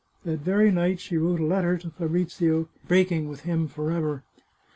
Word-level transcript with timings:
That 0.25 0.39
very 0.39 0.71
night 0.71 0.99
she 0.99 1.15
wrote 1.17 1.39
a 1.39 1.45
letter 1.45 1.77
to 1.77 1.91
Fabrizio, 1.91 2.67
breaking 2.87 3.29
with 3.29 3.41
him 3.41 3.67
for 3.67 3.91
ever. 3.91 4.23